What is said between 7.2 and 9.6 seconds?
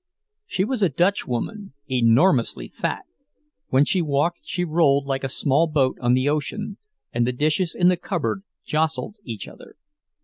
the dishes in the cupboard jostled each